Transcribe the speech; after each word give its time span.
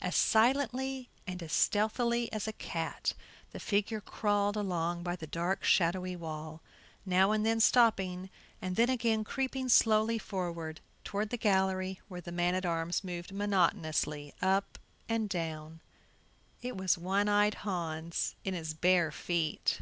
As 0.00 0.14
silently 0.14 1.08
and 1.26 1.42
as 1.42 1.50
stealthily 1.52 2.32
as 2.32 2.46
a 2.46 2.52
cat 2.52 3.14
the 3.50 3.58
figure 3.58 4.00
crawled 4.00 4.56
along 4.56 5.02
by 5.02 5.16
the 5.16 5.26
dark 5.26 5.64
shadowy 5.64 6.14
wall, 6.14 6.60
now 7.04 7.32
and 7.32 7.44
then 7.44 7.58
stopping, 7.58 8.30
and 8.60 8.76
then 8.76 8.88
again 8.88 9.24
creeping 9.24 9.68
slowly 9.68 10.20
forward 10.20 10.78
toward 11.02 11.30
the 11.30 11.36
gallery 11.36 12.00
where 12.06 12.20
the 12.20 12.30
man 12.30 12.54
at 12.54 12.64
arms 12.64 13.02
moved 13.02 13.32
monotonously 13.32 14.32
up 14.40 14.78
and 15.08 15.28
down. 15.28 15.80
It 16.60 16.76
was 16.76 16.96
One 16.96 17.28
eyed 17.28 17.54
Hans 17.66 18.36
in 18.44 18.54
his 18.54 18.74
bare 18.74 19.10
feet. 19.10 19.80